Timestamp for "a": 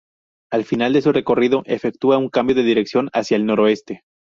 0.51-0.63